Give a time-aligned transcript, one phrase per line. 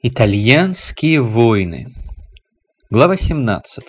[0.00, 1.88] Итальянские войны.
[2.88, 3.84] Глава 17.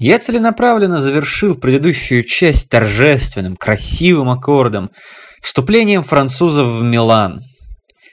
[0.00, 4.90] Я целенаправленно завершил предыдущую часть торжественным, красивым аккордом,
[5.40, 7.42] вступлением французов в Милан.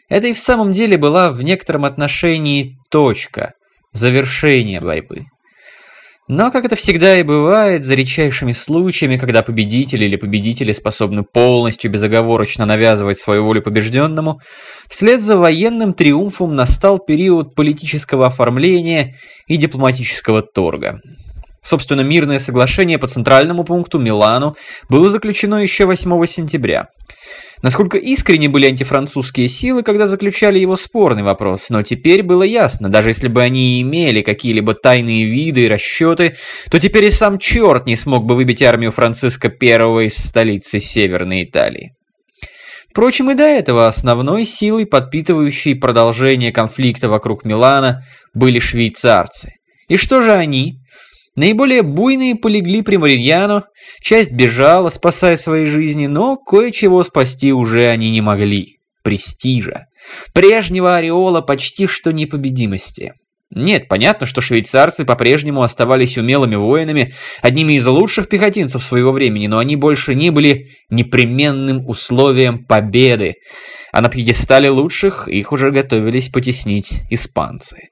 [0.07, 3.54] Это и в самом деле была в некотором отношении точка,
[3.91, 5.23] завершение борьбы.
[6.30, 11.89] Но, как это всегда и бывает, за редчайшими случаями, когда победитель или победители способны полностью
[11.89, 14.39] безоговорочно навязывать свою волю побежденному,
[14.88, 19.16] вслед за военным триумфом настал период политического оформления
[19.48, 21.02] и дипломатического торга.
[21.63, 24.55] Собственно, мирное соглашение по центральному пункту Милану
[24.88, 26.89] было заключено еще 8 сентября.
[27.62, 33.09] Насколько искренне были антифранцузские силы, когда заключали его спорный вопрос, но теперь было ясно, даже
[33.09, 36.38] если бы они имели какие-либо тайные виды и расчеты,
[36.72, 41.44] то теперь и сам черт не смог бы выбить армию Франциска I из столицы Северной
[41.44, 41.94] Италии.
[42.90, 48.03] Впрочем, и до этого основной силой, подпитывающей продолжение конфликта вокруг Милана,
[48.34, 49.53] были швейцарцы.
[49.89, 50.78] И что же они?
[51.40, 53.64] Наиболее буйные полегли при Мариньяно,
[54.04, 58.80] часть бежала, спасая свои жизни, но кое-чего спасти уже они не могли.
[59.04, 59.86] Престижа.
[60.34, 63.14] Прежнего ореола почти что непобедимости.
[63.52, 69.60] Нет, понятно, что швейцарцы по-прежнему оставались умелыми воинами, одними из лучших пехотинцев своего времени, но
[69.60, 73.36] они больше не были непременным условием победы,
[73.94, 77.89] а на пьедестале лучших их уже готовились потеснить испанцы.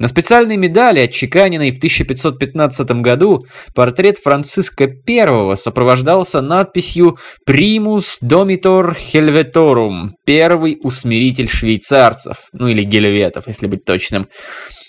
[0.00, 7.16] На специальной медали, отчеканенной в 1515 году, портрет Франциска I сопровождался надписью
[7.48, 14.26] «Primus Domitor Helvetorum»– «Первый усмиритель швейцарцев», ну или гельветов, если быть точным.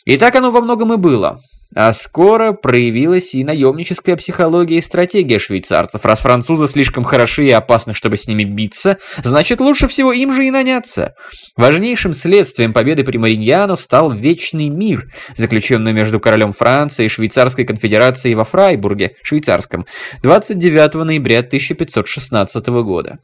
[0.05, 1.39] И так оно во многом и было.
[1.75, 6.05] А скоро проявилась и наемническая психология и стратегия швейцарцев.
[6.05, 10.47] Раз французы слишком хороши и опасны, чтобы с ними биться, значит лучше всего им же
[10.47, 11.15] и наняться.
[11.57, 18.35] Важнейшим следствием победы при Мариньяно стал Вечный мир, заключенный между королем Франции и Швейцарской конфедерацией
[18.35, 19.85] во Фрайбурге, швейцарском,
[20.23, 23.17] 29 ноября 1516 года.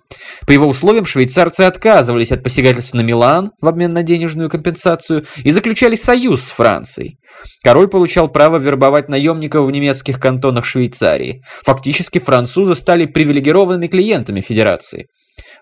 [0.46, 5.52] По его условиям швейцарцы отказывались от посягательств на Милан в обмен на денежную компенсацию и
[5.52, 7.18] заключали союз с Францией.
[7.64, 11.44] Король получал право вербовать наемников в немецких кантонах Швейцарии.
[11.64, 15.08] Фактически французы стали привилегированными клиентами Федерации.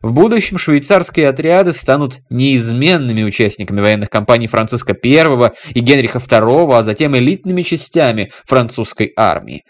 [0.02, 6.84] В будущем швейцарские отряды станут неизменными участниками военных кампаний Франциска I и Генриха II, а
[6.84, 9.64] затем элитными частями французской армии.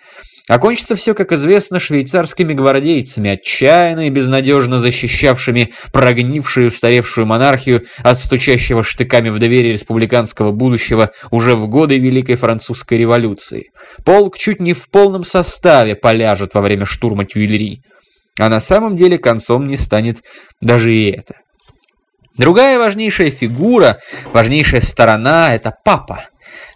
[0.50, 8.82] Окончится все, как известно, швейцарскими гвардейцами, отчаянно и безнадежно защищавшими прогнившую устаревшую монархию от стучащего
[8.82, 13.68] штыками в доверие республиканского будущего уже в годы Великой Французской революции.
[14.04, 17.84] Полк чуть не в полном составе поляжет во время штурма Тюильри.
[18.40, 20.24] А на самом деле концом не станет
[20.62, 21.36] даже и это.
[22.40, 24.00] Другая важнейшая фигура,
[24.34, 26.24] важнейшая сторона– это папа.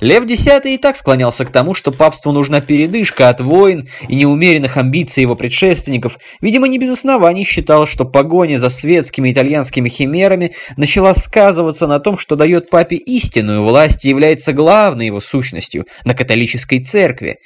[0.03, 4.75] Лев X и так склонялся к тому, что папству нужна передышка от войн и неумеренных
[4.75, 6.19] амбиций его предшественников.
[6.41, 12.17] Видимо, не без оснований считал, что погоня за светскими итальянскими химерами начала сказываться на том,
[12.17, 17.37] что дает папе истинную власть и является главной его сущностью на католической церкви.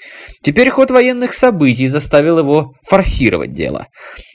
[0.41, 3.85] Теперь ход военных событий заставил его форсировать дело.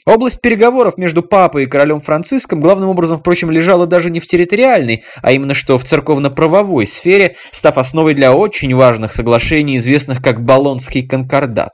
[0.05, 5.05] Область переговоров между папой и королем Франциском главным образом, впрочем, лежала даже не в территориальной,
[5.21, 11.07] а именно что в церковно-правовой сфере, став основой для очень важных соглашений, известных как Болонский
[11.07, 11.71] конкордат.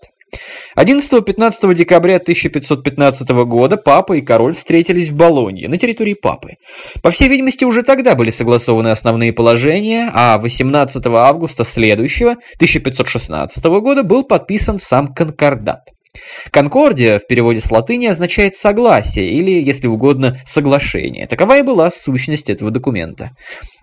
[0.77, 6.53] 11-15 декабря 1515 года папа и король встретились в Болонье, на территории папы.
[7.01, 14.03] По всей видимости, уже тогда были согласованы основные положения, а 18 августа следующего, 1516 года,
[14.03, 15.89] был подписан сам конкордат.
[16.52, 21.28] Конкордия в переводе с латыни означает «согласие» или, если угодно, «соглашение».
[21.28, 23.31] Такова и была сущность этого документа.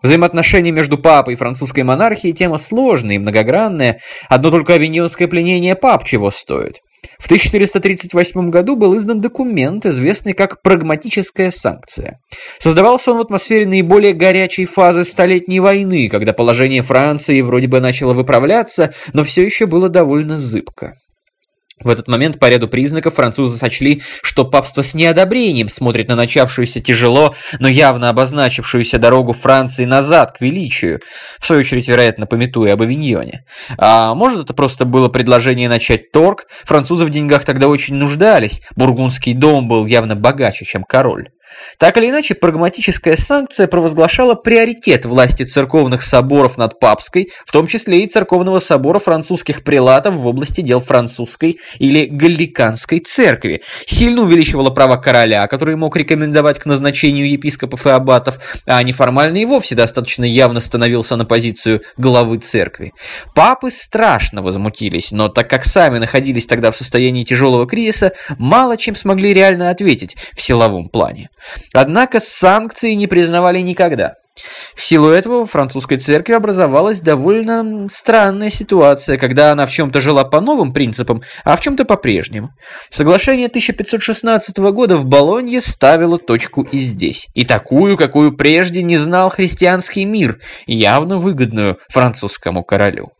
[0.02, 4.00] Взаимоотношения между папой и французской монархией– тема сложная и многогранная.
[4.28, 6.80] Одно только авиньонское пленение пап чего стоит.
[7.18, 12.18] В 1438 году был издан документ, известный как «прагматическая санкция».
[12.58, 18.12] Создавался он в атмосфере наиболее горячей фазы Столетней войны, когда положение Франции вроде бы начало
[18.12, 20.94] выправляться, но все еще было довольно зыбко.
[21.78, 26.80] В этот момент по ряду признаков французы сочли, что папство с неодобрением смотрит на начавшуюся
[26.80, 31.00] тяжело, но явно обозначившуюся дорогу Франции назад к величию,
[31.38, 33.44] в свою очередь, вероятно, пометуя об Авиньоне.
[33.76, 36.46] А может, это просто было предложение начать торг?
[36.64, 41.28] Французы в деньгах тогда очень нуждались, бургундский дом был явно богаче, чем король.
[41.78, 48.04] Так или иначе, прагматическая санкция провозглашала приоритет власти церковных соборов над папской, в том числе
[48.04, 54.96] и церковного собора французских прелатов в области дел французской или галликанской церкви, сильно увеличивала права
[54.96, 60.60] короля, который мог рекомендовать к назначению епископов и аббатов, а неформально и вовсе достаточно явно
[60.60, 62.92] становился на позицию главы церкви.
[63.34, 68.96] Папы страшно возмутились, но так как сами находились тогда в состоянии тяжелого кризиса, мало чем
[68.96, 71.28] смогли реально ответить в силовом плане.
[71.72, 74.14] Однако санкции не признавали никогда.
[74.74, 80.24] В силу этого в французской церкви образовалась довольно странная ситуация, когда она в чем-то жила
[80.24, 82.50] по новым принципам, а в чем-то по-прежнему.
[82.90, 87.28] Соглашение 1516 года в Болонье ставило точку и здесь.
[87.34, 93.12] И такую, какую прежде не знал христианский мир, явно выгодную французскому королю.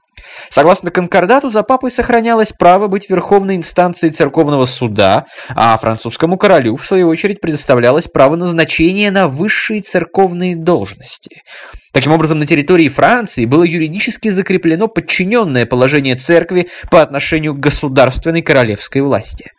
[0.48, 6.84] Согласно конкордату, за папой сохранялось право быть верховной инстанцией церковного суда, а французскому королю, в
[6.86, 11.42] свою очередь, предоставлялось право назначения на высшие церковные должности.
[11.92, 18.42] Таким образом, на территории Франции было юридически закреплено подчиненное положение церкви по отношению к государственной
[18.42, 19.52] королевской власти.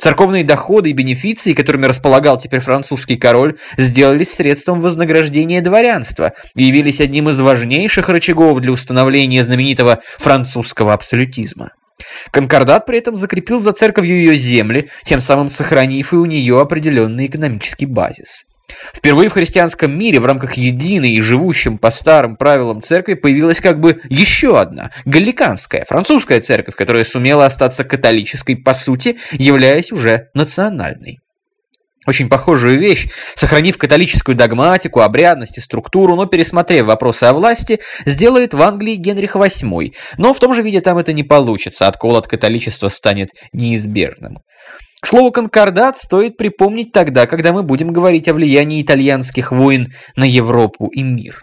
[0.00, 7.02] Церковные доходы и бенефиции, которыми располагал теперь французский король, сделались средством вознаграждения дворянства и явились
[7.02, 11.72] одним из важнейших рычагов для установления знаменитого французского абсолютизма.
[12.30, 17.26] Конкордат при этом закрепил за церковью ее земли, тем самым сохранив и у нее определенный
[17.26, 18.46] экономический базис.
[18.94, 23.80] Впервые в христианском мире в рамках единой и живущим по старым правилам церкви появилась как
[23.80, 31.18] бы еще одна, галликанская, французская церковь, которая сумела остаться католической по сути, являясь уже национальной.
[32.06, 38.54] Очень похожую вещь, сохранив католическую догматику, обрядность и структуру, но пересмотрев вопросы о власти, сделает
[38.54, 39.92] в Англии Генрих VIII.
[40.16, 44.38] Но в том же виде там это не получится, откол от католичества станет неизбежным.
[45.00, 50.24] К слову, конкордат стоит припомнить тогда, когда мы будем говорить о влиянии итальянских войн на
[50.24, 51.40] Европу и мир.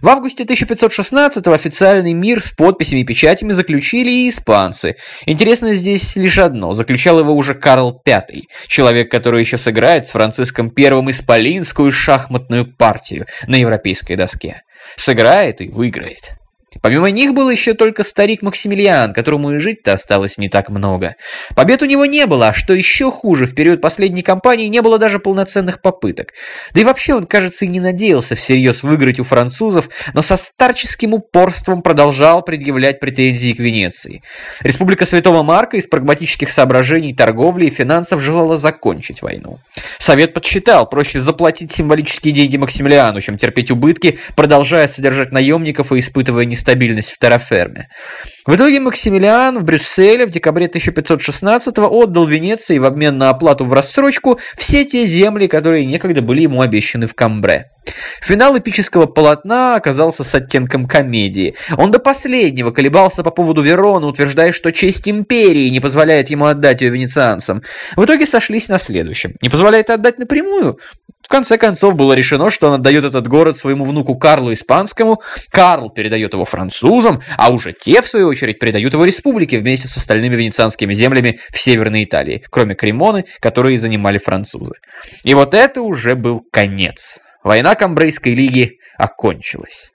[0.00, 4.96] В августе 1516 официальный мир с подписями и печатями заключили и испанцы.
[5.26, 8.26] Интересно здесь лишь одно, заключал его уже Карл V,
[8.66, 14.62] человек, который еще сыграет с Франциском I исполинскую шахматную партию на европейской доске.
[14.96, 16.34] Сыграет и выиграет.
[16.82, 21.14] Помимо них был еще только старик Максимилиан, которому и жить-то осталось не так много.
[21.54, 24.98] Побед у него не было, а что еще хуже, в период последней кампании не было
[24.98, 26.32] даже полноценных попыток.
[26.72, 31.14] Да и вообще он, кажется, и не надеялся всерьез выиграть у французов, но со старческим
[31.14, 34.22] упорством продолжал предъявлять претензии к Венеции.
[34.60, 39.60] Республика Святого Марка из прагматических соображений торговли и финансов желала закончить войну.
[39.98, 46.44] Совет подсчитал, проще заплатить символические деньги Максимилиану, чем терпеть убытки, продолжая содержать наемников и испытывая
[46.44, 47.88] нестабильность стабильность в терраферме.
[48.46, 53.72] В итоге Максимилиан в Брюсселе в декабре 1516 отдал Венеции в обмен на оплату в
[53.74, 57.66] рассрочку все те земли, которые некогда были ему обещаны в Камбре.
[58.22, 61.56] Финал эпического полотна оказался с оттенком комедии.
[61.76, 66.80] Он до последнего колебался по поводу Верона, утверждая, что честь империи не позволяет ему отдать
[66.80, 67.62] ее венецианцам.
[67.96, 69.34] В итоге сошлись на следующем.
[69.42, 70.78] Не позволяет отдать напрямую?
[71.22, 75.90] В конце концов было решено, что он отдает этот город своему внуку Карлу Испанскому, Карл
[75.90, 80.34] передает его французам, а уже те, в свою очередь, передают его республике вместе с остальными
[80.34, 84.74] венецианскими землями в Северной Италии, кроме Кремоны, которые занимали французы.
[85.24, 87.20] И вот это уже был конец.
[87.44, 89.92] Война Камбрейской лиги окончилась.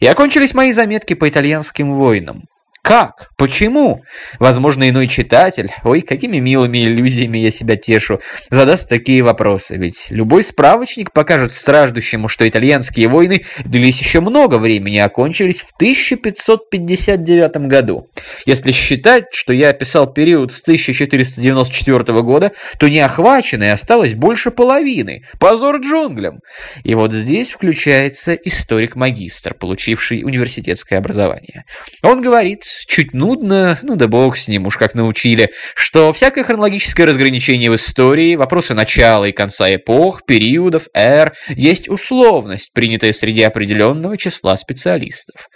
[0.00, 2.44] И окончились мои заметки по итальянским войнам.
[2.88, 3.28] Как?
[3.36, 4.02] Почему?
[4.38, 8.18] Возможно, иной читатель, ой, какими милыми иллюзиями я себя тешу,
[8.48, 9.76] задаст такие вопросы.
[9.76, 15.72] Ведь любой справочник покажет страждущему, что итальянские войны длились еще много времени, а окончились в
[15.76, 18.08] 1559 году.
[18.46, 25.24] Если считать, что я описал период с 1494 года, то неохваченной осталось больше половины.
[25.38, 26.38] Позор джунглям!
[26.84, 31.64] И вот здесь включается историк-магистр, получивший университетское образование.
[32.02, 37.06] Он говорит, чуть нудно, ну да бог с ним, уж как научили, что всякое хронологическое
[37.06, 44.16] разграничение в истории, вопросы начала и конца эпох, периодов, эр, есть условность, принятая среди определенного
[44.16, 45.48] числа специалистов.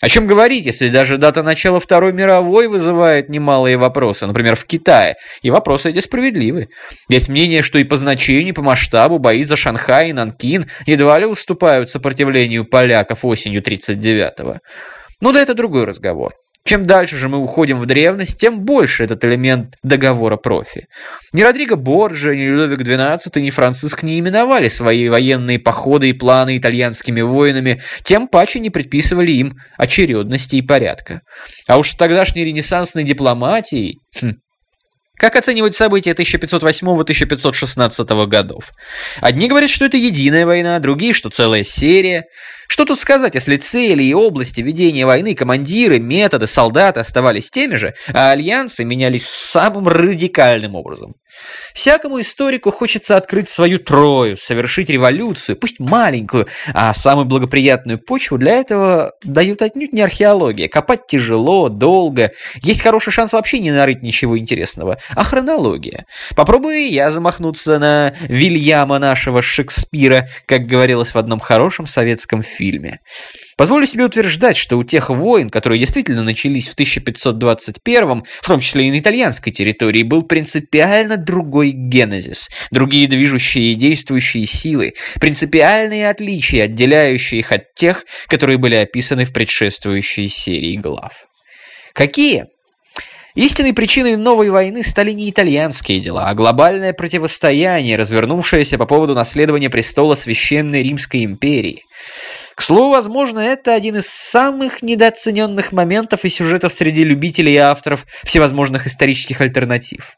[0.00, 5.16] О чем говорить, если даже дата начала Второй мировой вызывает немалые вопросы, например, в Китае,
[5.42, 6.68] и вопросы эти справедливы.
[7.08, 11.18] Есть мнение, что и по значению, и по масштабу бои за Шанхай и Нанкин едва
[11.18, 14.58] ли уступают сопротивлению поляков осенью 39-го.
[15.20, 16.32] Ну да это другой разговор.
[16.68, 20.86] Чем дальше же мы уходим в древность, тем больше этот элемент договора профи.
[21.32, 26.58] Ни Родриго Борджа, ни Людовик XII, ни Франциск не именовали свои военные походы и планы
[26.58, 31.22] итальянскими воинами, тем паче не предписывали им очередности и порядка.
[31.66, 34.00] А уж тогдашней ренессансной дипломатией...
[34.20, 34.34] Хм,
[35.18, 38.72] Как оценивать события 1508-1516 годов?
[39.22, 42.24] Одни говорят, что это единая война, другие, что целая серия.
[42.68, 47.94] Что тут сказать, если цели и области ведения войны, командиры, методы, солдаты оставались теми же,
[48.12, 51.14] а альянсы менялись самым радикальным образом?
[51.72, 58.52] Всякому историку хочется открыть свою Трою, совершить революцию, пусть маленькую, а самую благоприятную почву для
[58.52, 60.68] этого дают отнюдь не археология.
[60.68, 62.32] Копать тяжело, долго,
[62.62, 66.06] есть хороший шанс вообще не нарыть ничего интересного, а хронология.
[66.34, 72.57] Попробую я замахнуться на Вильяма нашего Шекспира, как говорилось в одном хорошем советском фильме.
[73.56, 78.88] Позволю себе утверждать, что у тех войн, которые действительно начались в 1521 в том числе
[78.88, 86.64] и на итальянской территории, был принципиально другой генезис, другие движущие и действующие силы, принципиальные отличия,
[86.64, 91.12] отделяющие их от тех, которые были описаны в предшествующей серии глав.
[91.92, 92.46] Какие?
[93.38, 99.70] Истинной причиной новой войны стали не итальянские дела, а глобальное противостояние, развернувшееся по поводу наследования
[99.70, 101.84] престола Священной Римской империи.
[102.56, 108.06] К слову, возможно, это один из самых недооцененных моментов и сюжетов среди любителей и авторов
[108.24, 110.16] всевозможных исторических альтернатив.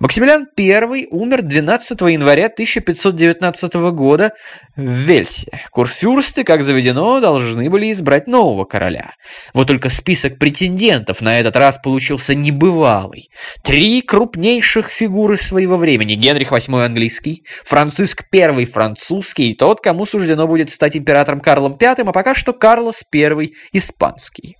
[0.00, 4.32] Максимилиан I умер 12 января 1519 года
[4.76, 5.60] в Вельсе.
[5.70, 9.12] Курфюрсты, как заведено, должны были избрать нового короля.
[9.52, 13.30] Вот только список претендентов на этот раз получился небывалый.
[13.62, 16.14] Три крупнейших фигуры своего времени.
[16.14, 21.86] Генрих VIII английский, Франциск I французский и тот, кому суждено будет стать императором Карлом V,
[21.86, 24.56] а пока что Карлос I испанский.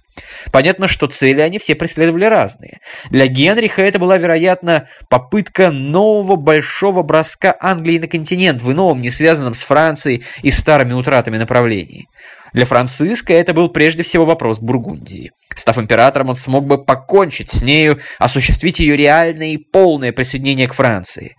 [0.53, 2.81] Понятно, что цели они все преследовали разные.
[3.11, 9.11] Для Генриха это была, вероятно, попытка нового большого броска Англии на континент в ином, не
[9.11, 12.09] связанном с Францией и старыми утратами направлений.
[12.55, 15.33] Для Франциска это был прежде всего вопрос Бургундии.
[15.57, 20.75] Став императором, он смог бы покончить с нею, осуществить ее реальное и полное присоединение к
[20.75, 21.33] Франции.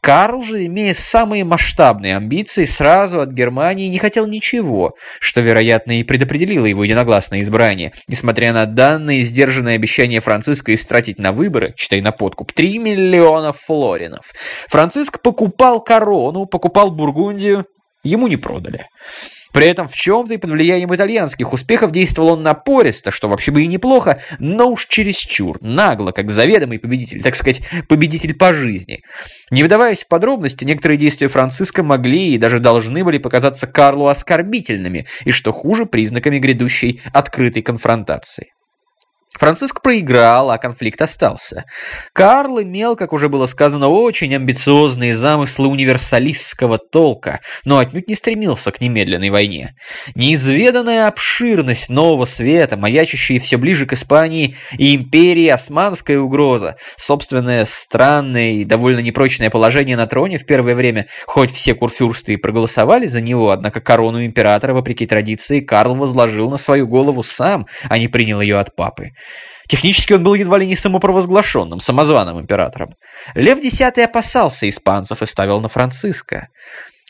[0.00, 6.04] Карл же, имея самые масштабные амбиции, сразу от Германии не хотел ничего, что, вероятно, и
[6.04, 12.12] предопределило его единогласное избрание, несмотря на данные сдержанные обещания Франциска истратить на выборы, читай на
[12.12, 14.24] подкуп, 3 миллиона флоринов.
[14.68, 17.66] Франциск покупал корону, покупал Бургундию,
[18.04, 18.86] ему не продали.
[19.52, 23.62] При этом в чем-то и под влиянием итальянских успехов действовал он напористо, что вообще бы
[23.62, 29.02] и неплохо, но уж чересчур, нагло, как заведомый победитель, так сказать, победитель по жизни.
[29.50, 35.06] Не вдаваясь в подробности, некоторые действия Франциска могли и даже должны были показаться Карлу оскорбительными,
[35.24, 38.52] и, что хуже, признаками грядущей открытой конфронтации.
[39.38, 41.64] Франциск проиграл, а конфликт остался.
[42.12, 48.70] Карл имел, как уже было сказано, очень амбициозные замыслы универсалистского толка, но отнюдь не стремился
[48.72, 49.74] к немедленной войне.
[50.14, 58.52] Неизведанная обширность нового света, маячащие все ближе к Испании и империи османская угроза, собственное странное
[58.52, 63.22] и довольно непрочное положение на троне в первое время, хоть все курфюрсты и проголосовали за
[63.22, 68.42] него, однако корону императора, вопреки традиции, Карл возложил на свою голову сам, а не принял
[68.42, 69.12] ее от папы.
[69.68, 72.90] Технически он был едва ли не самопровозглашенным, самозваным императором.
[73.34, 76.48] Лев X опасался испанцев и ставил на Франциска.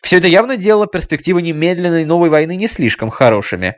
[0.02, 3.76] Все это явно делало перспективы немедленной новой войны не слишком хорошими.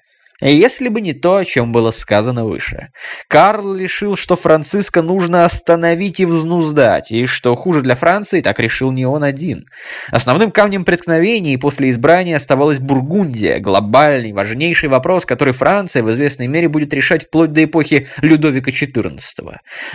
[0.52, 2.88] Если бы не то, о чем было сказано выше.
[3.28, 8.92] Карл решил, что Франциска нужно остановить и взнуздать, и что хуже для Франции, так решил
[8.92, 9.64] не он один.
[10.10, 16.68] Основным камнем преткновения после избрания оставалась Бургундия, глобальный, важнейший вопрос, который Франция в известной мере
[16.68, 19.18] будет решать вплоть до эпохи Людовика XIV.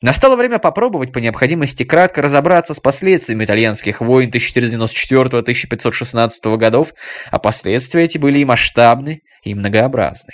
[0.00, 6.94] Настало время попробовать по необходимости кратко разобраться с последствиями итальянских войн 1494-1516 годов,
[7.30, 10.32] а последствия эти были и масштабны, и многообразны.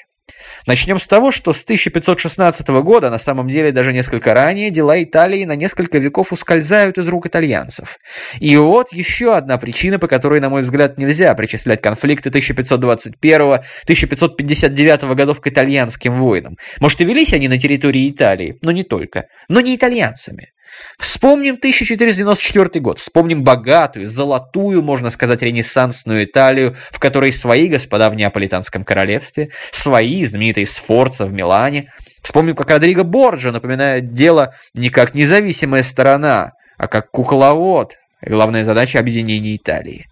[0.66, 5.44] Начнем с того, что с 1516 года, на самом деле даже несколько ранее, дела Италии
[5.44, 7.98] на несколько веков ускользают из рук итальянцев.
[8.38, 15.40] И вот еще одна причина, по которой, на мой взгляд, нельзя причислять конфликты 1521-1559 годов
[15.40, 16.56] к итальянским войнам.
[16.80, 19.24] Может, и велись они на территории Италии, но не только.
[19.48, 20.48] Но не итальянцами.
[20.98, 28.14] Вспомним 1494 год, вспомним богатую, золотую, можно сказать, ренессансную Италию, в которой свои господа в
[28.14, 31.92] Неаполитанском королевстве, свои знаменитые Сфорца в Милане.
[32.22, 38.98] Вспомним, как Родриго Борджа напоминает дело не как независимая сторона, а как кукловод, главная задача
[38.98, 40.06] объединения Италии.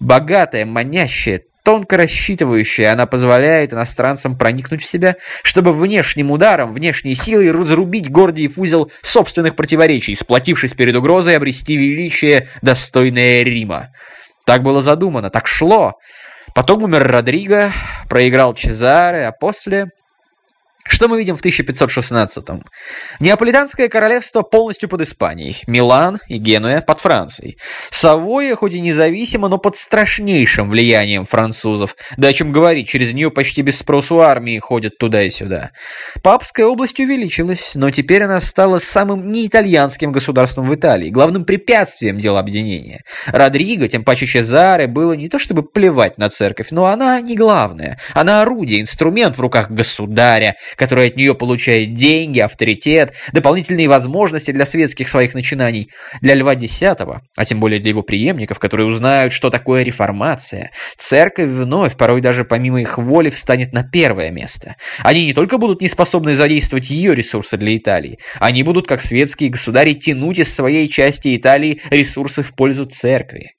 [0.00, 7.50] Богатая, манящая, Тонко рассчитывающая, она позволяет иностранцам проникнуть в себя, чтобы внешним ударом, внешней силой
[7.50, 13.88] разрубить Гордиев узел собственных противоречий, сплотившись перед угрозой обрести величие, достойное Рима.
[14.44, 15.94] Так было задумано, так шло.
[16.54, 17.72] Потом умер Родриго,
[18.10, 19.88] проиграл Чезаре, а после
[20.86, 22.62] что мы видим в 1516-м?
[23.18, 27.56] Неаполитанское королевство полностью под Испанией, Милан и Генуя под Францией.
[27.90, 31.96] Савоя хоть и независима, но под страшнейшим влиянием французов.
[32.18, 35.70] Да о чем говорить, через нее почти без спросу армии ходят туда и сюда.
[36.22, 42.40] Папская область увеличилась, но теперь она стала самым неитальянским государством в Италии, главным препятствием дела
[42.40, 43.04] объединения.
[43.26, 47.98] Родриго, тем паче Чезаре, было не то чтобы плевать на церковь, но она не главная.
[48.12, 54.66] Она орудие, инструмент в руках государя, который от нее получает деньги, авторитет, дополнительные возможности для
[54.66, 55.90] светских своих начинаний.
[56.20, 61.48] Для Льва X, а тем более для его преемников, которые узнают, что такое реформация, церковь
[61.48, 64.76] вновь, порой даже помимо их воли, встанет на первое место.
[65.00, 69.94] Они не только будут неспособны задействовать ее ресурсы для Италии, они будут, как светские государи,
[69.94, 73.52] тянуть из своей части Италии ресурсы в пользу церкви.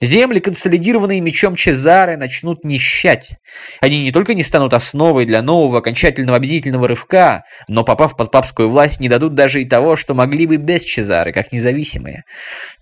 [0.00, 3.36] Земли, консолидированные мечом Чезаре, начнут нищать.
[3.80, 8.68] Они не только не станут основой для нового окончательного объединительного рывка, но, попав под папскую
[8.68, 12.24] власть, не дадут даже и того, что могли бы без Чезары, как независимые.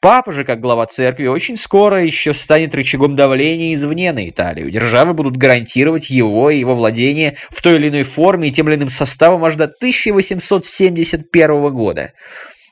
[0.00, 4.70] Папа же, как глава церкви, очень скоро еще станет рычагом давления извне на Италию.
[4.70, 8.76] Державы будут гарантировать его и его владение в той или иной форме и тем или
[8.76, 12.12] иным составом аж до 1871 года.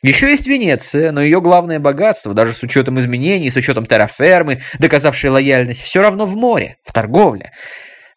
[0.05, 5.31] Еще есть Венеция, но ее главное богатство, даже с учетом изменений, с учетом террафермы, доказавшей
[5.31, 7.53] лояльность, все равно в море, в торговле.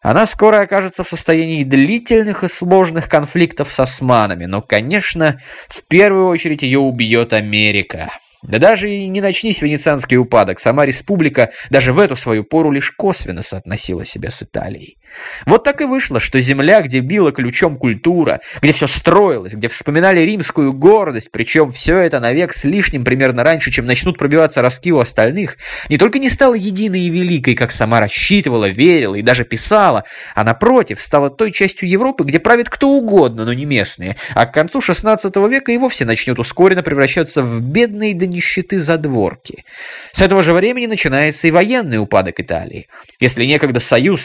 [0.02, 6.26] Она скоро окажется в состоянии длительных и сложных конфликтов с османами, но, конечно, в первую
[6.28, 8.10] очередь ее убьет Америка.
[8.42, 12.90] Да даже и не начнись венецианский упадок, сама республика даже в эту свою пору лишь
[12.90, 14.97] косвенно соотносила себя с Италией.
[15.46, 20.20] Вот так и вышло, что земля, где била ключом культура, где все строилось, где вспоминали
[20.20, 24.98] римскую гордость, причем все это навек с лишним примерно раньше, чем начнут пробиваться ростки у
[24.98, 25.56] остальных,
[25.88, 30.44] не только не стала единой и великой, как сама рассчитывала, верила и даже писала, а
[30.44, 34.80] напротив, стала той частью Европы, где правит кто угодно, но не местные, а к концу
[34.80, 39.64] XVI века и вовсе начнет ускоренно превращаться в бедные до нищеты задворки.
[40.12, 42.88] С этого же времени начинается и военный упадок Италии.
[43.20, 44.22] Если некогда союз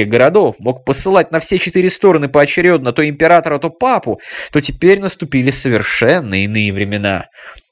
[0.00, 4.20] североитальянских городов мог посылать на все четыре стороны поочередно то императора, то папу,
[4.52, 7.26] то теперь наступили совершенно иные времена.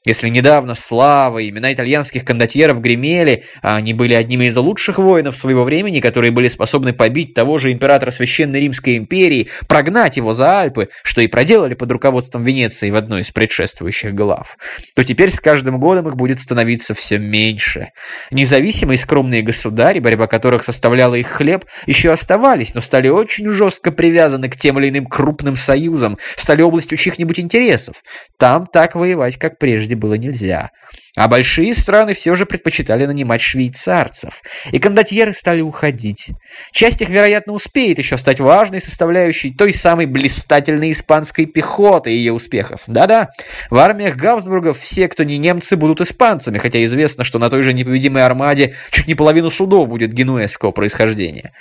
[0.05, 5.65] Если недавно слава имена итальянских кондотьеров гремели, а они были одними из лучших воинов своего
[5.65, 10.87] времени, которые были способны побить того же императора Священной Римской империи, прогнать его за Альпы,
[11.03, 14.57] что и проделали под руководством Венеции в одной из предшествующих глав,
[14.95, 17.89] то теперь с каждым годом их будет становиться все меньше.
[18.31, 24.47] Независимые скромные государи, борьба которых составляла их хлеб, еще оставались, но стали очень жестко привязаны
[24.47, 27.97] к тем или иным крупным союзам, стали областью чьих-нибудь интересов.
[28.37, 30.69] Там так воевать, как прежде прежде было нельзя.
[31.15, 36.31] А большие страны все же предпочитали нанимать швейцарцев, и кондотьеры стали уходить.
[36.71, 42.33] Часть их, вероятно, успеет еще стать важной составляющей той самой блистательной испанской пехоты и ее
[42.33, 42.83] успехов.
[42.87, 43.29] Да-да,
[43.69, 47.73] в армиях Габсбургов все, кто не немцы, будут испанцами, хотя известно, что на той же
[47.73, 51.51] непобедимой армаде чуть не половину судов будет генуэзского происхождения.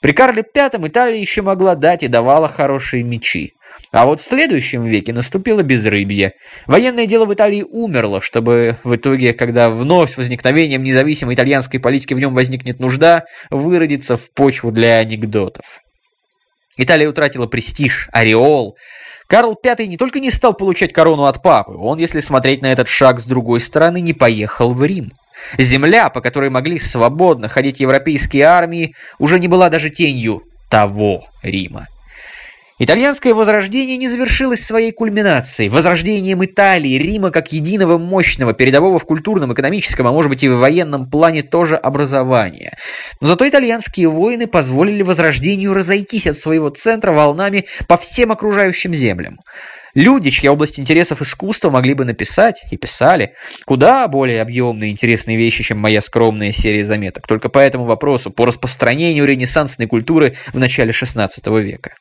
[0.00, 3.54] При Карле V Италия еще могла дать и давала хорошие мечи.
[3.90, 6.32] А вот в следующем веке наступило безрыбье.
[6.66, 12.12] Военное дело в Италии умерло, чтобы в итоге, когда вновь с возникновением независимой итальянской политики
[12.12, 15.80] в нем возникнет нужда, выродиться в почву для анекдотов.
[16.76, 18.76] Италия утратила престиж, ореол.
[19.26, 22.88] Карл V не только не стал получать корону от папы, он, если смотреть на этот
[22.88, 25.12] шаг с другой стороны, не поехал в Рим.
[25.58, 31.88] Земля, по которой могли свободно ходить европейские армии, уже не была даже тенью того Рима.
[32.80, 35.68] Итальянское возрождение не завершилось своей кульминацией.
[35.68, 40.58] Возрождением Италии, Рима как единого мощного, передового в культурном, экономическом, а может быть и в
[40.58, 42.78] военном плане тоже образования.
[43.20, 49.40] Но зато итальянские воины позволили возрождению разойтись от своего центра волнами по всем окружающим землям.
[49.94, 55.36] Люди, чья область интересов искусства могли бы написать, и писали, куда более объемные и интересные
[55.36, 60.58] вещи, чем моя скромная серия заметок, только по этому вопросу, по распространению ренессансной культуры в
[60.58, 61.28] начале XVI
[61.60, 61.94] века.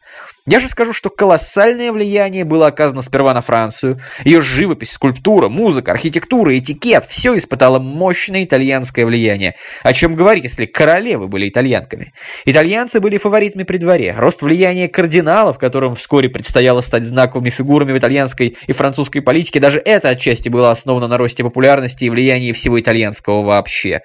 [0.49, 3.99] Я же скажу, что колоссальное влияние было оказано сперва на Францию.
[4.23, 9.55] Ее живопись, скульптура, музыка, архитектура, этикет– все испытало мощное итальянское влияние.
[9.83, 12.13] О чем говорить, если королевы были итальянками?
[12.45, 14.15] Итальянцы были фаворитами при дворе.
[14.17, 19.81] Рост влияния кардиналов, которым вскоре предстояло стать знаковыми фигурами в итальянской и французской политике, даже
[19.83, 23.99] это отчасти было основано на росте популярности и влиянии всего итальянского вообще.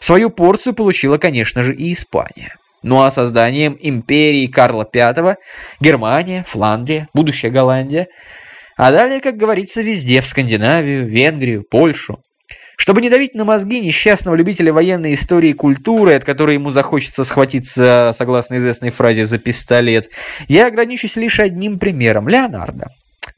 [0.00, 2.56] Свою порцию получила, конечно же, и Испания.
[2.82, 5.36] Ну а созданием империи Карла V
[5.80, 8.08] Германия, Фландрия, будущая Голландия,
[8.76, 12.20] а далее, как говорится, везде, в Скандинавию, Венгрию, Польшу.
[12.76, 17.22] Чтобы не давить на мозги несчастного любителя военной истории и культуры, от которой ему захочется
[17.22, 20.10] схватиться, согласно известной фразе, за пистолет,
[20.48, 22.88] я ограничусь лишь одним примером– Леонардо.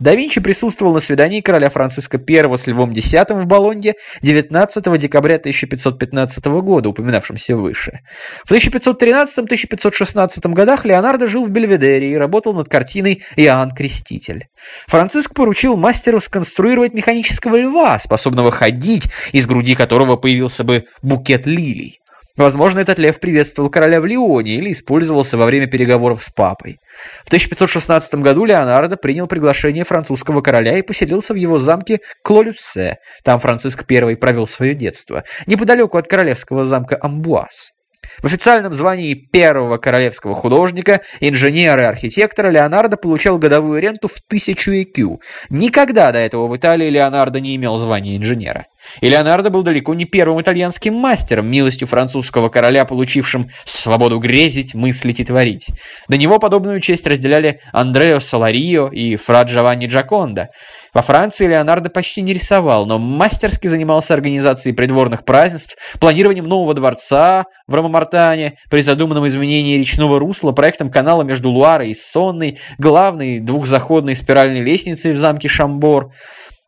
[0.04, 5.36] Да Винчи присутствовал на свидании короля Франциска I с Львом X в Болонье 19 декабря
[5.36, 8.00] 1515 года, упоминавшемся выше.
[8.44, 14.48] В 1513-1516 годах Леонардо жил в Бельведере и работал над картиной «Иоанн Креститель».
[14.88, 22.02] Франциск поручил мастеру сконструировать механического льва, способного ходить, из груди которого появился бы букет лилий.
[22.36, 26.78] Возможно, этот лев приветствовал короля в Лионе или использовался во время переговоров с папой.
[27.24, 32.96] В 1516 году Леонардо принял приглашение французского короля и поселился в его замке Клолюссе.
[33.22, 37.73] Там Франциск I провел свое детство, неподалеку от королевского замка Амбуаз.
[38.22, 44.72] В официальном звании первого королевского художника, инженера и архитектора Леонардо получал годовую ренту в тысячу
[44.72, 45.20] ЭКЮ.
[45.50, 48.66] Никогда до этого в Италии Леонардо не имел звания инженера.
[49.00, 55.20] И Леонардо был далеко не первым итальянским мастером, милостью французского короля, получившим свободу грезить, мыслить
[55.20, 55.70] и творить.
[56.08, 60.48] До него подобную честь разделяли Андрео Соларио и Фра Джованни Джаконда.
[60.94, 67.46] Во Франции Леонардо почти не рисовал, но мастерски занимался организацией придворных празднеств, планированием нового дворца
[67.66, 74.14] в Ромамартане, при задуманном изменении речного русла, проектом канала между Луарой и Сонной, главной двухзаходной
[74.14, 76.12] спиральной лестницей в замке Шамбор.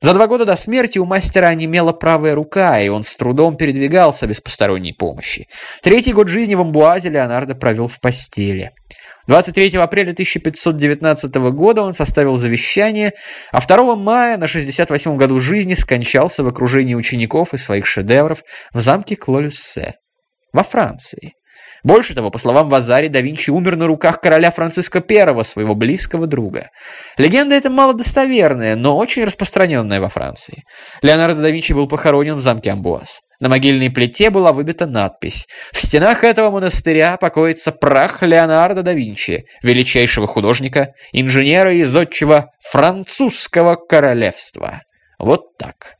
[0.01, 4.27] За два года до смерти у мастера онемела правая рука, и он с трудом передвигался
[4.27, 5.47] без посторонней помощи.
[5.83, 8.73] Третий год жизни в Амбуазе Леонардо провел в постели.
[9.27, 13.13] 23 апреля 1519 года он составил завещание,
[13.51, 18.81] а 2 мая на 68 году жизни скончался в окружении учеников и своих шедевров в
[18.81, 19.95] замке Клолюссе
[20.53, 21.33] во Франции.
[21.83, 26.27] Больше того, по словам Вазари, да Винчи умер на руках короля Франциска I, своего близкого
[26.27, 26.69] друга.
[27.17, 30.63] Легенда эта малодостоверная, но очень распространенная во Франции.
[31.03, 33.21] Леонардо да Винчи был похоронен в замке Амбуаз.
[33.41, 39.47] На могильной плите была выбита надпись «В стенах этого монастыря покоится прах Леонардо да Винчи,
[39.63, 44.83] величайшего художника, инженера и зодчего французского королевства».
[45.19, 45.97] Вот так.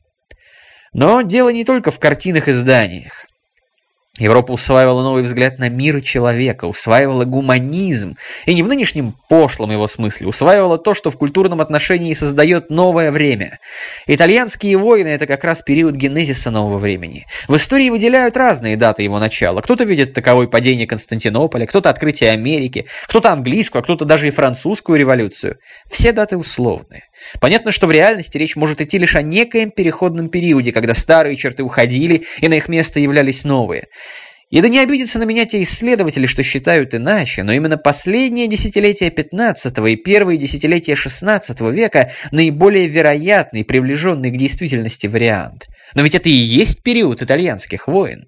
[0.93, 3.25] Но дело не только в картинах и зданиях.
[4.17, 9.71] Европа усваивала новый взгляд на мир и человека, усваивала гуманизм, и не в нынешнем пошлом
[9.71, 13.59] его смысле, усваивала то, что в культурном отношении создает новое время.
[14.07, 17.25] Итальянские войны– это как раз период генезиса нового времени.
[17.47, 19.61] В истории выделяют разные даты его начала.
[19.61, 24.97] Кто-то видит таковой падение Константинополя, кто-то открытие Америки, кто-то английскую, а кто-то даже и французскую
[24.97, 25.57] революцию.
[25.89, 27.03] Все даты условные.
[27.39, 31.63] Понятно, что в реальности речь может идти лишь о некоем переходном периоде, когда старые черты
[31.63, 33.85] уходили и на их место являлись новые.
[34.49, 39.09] И да не обидятся на меня те исследователи, что считают иначе, но именно последние десятилетия
[39.09, 45.67] 15 и первые десятилетия 16 века наиболее вероятный, приближенный к действительности вариант.
[45.95, 48.27] Но ведь это и есть период итальянских войн.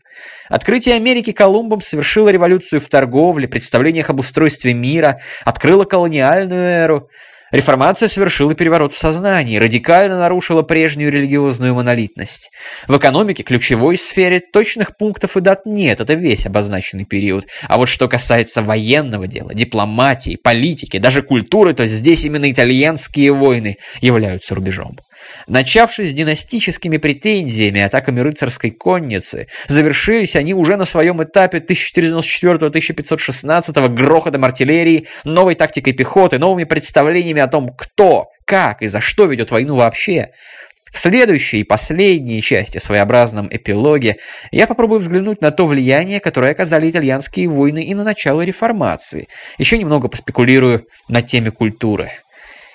[0.49, 7.09] Открытие Америки Колумбом совершило революцию в торговле, представлениях об устройстве мира, открыло колониальную эру.
[7.51, 12.51] Реформация совершила переворот в сознании, радикально нарушила прежнюю религиозную монолитность.
[12.87, 17.47] В экономике, ключевой сфере, точных пунктов и дат нет, это весь обозначенный период.
[17.67, 23.77] А вот что касается военного дела, дипломатии, политики, даже культуры, то здесь именно итальянские войны
[24.01, 24.97] являются рубежом.
[25.47, 34.45] Начавшись с династическими претензиями, атаками рыцарской конницы, завершились они уже на своем этапе 1494-1516 грохотом
[34.45, 39.75] артиллерии, новой тактикой пехоты, новыми представлениями о том, кто, как и за что ведет войну
[39.75, 40.29] вообще.
[40.91, 44.17] В следующей и последней части, своеобразном эпилоге,
[44.51, 49.27] я попробую взглянуть на то влияние, которое оказали итальянские войны и на начало реформации.
[49.57, 52.11] Еще немного поспекулирую на теме культуры.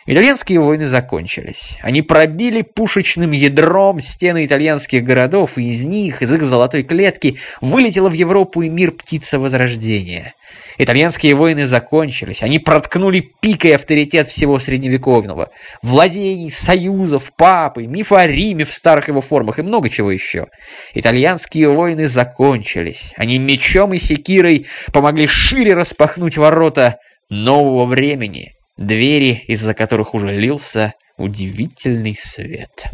[0.07, 1.79] Итальянские войны закончились.
[1.81, 8.11] Они пробили пушечным ядром стены итальянских городов, и из них, из их золотой клетки, вылетела
[8.11, 10.35] в Европу и мир птица Возрождения.
[10.77, 12.43] Итальянские войны закончились.
[12.43, 15.49] Они проткнули пикой авторитет всего средневековного.
[15.83, 20.49] Владений, союзов, папы, мифа о Риме в старых его формах и много чего еще.
[20.93, 23.15] Итальянские войны закончились.
[23.17, 26.99] Они мечом и секирой помогли шире распахнуть ворота
[27.31, 32.87] нового времени двери, из-за которых уже лился удивительный свет.